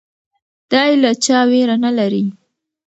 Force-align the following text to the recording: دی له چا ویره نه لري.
دی 0.71 0.91
له 1.01 1.11
چا 1.25 1.39
ویره 1.49 1.75
نه 1.83 1.91
لري. 1.97 2.25